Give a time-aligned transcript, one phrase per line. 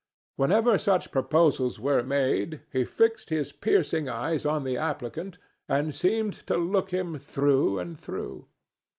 [0.35, 5.37] Whenever such proposals were made, he fixed his piercing eyes on the applicant
[5.69, 8.47] and seemed to look him through and through.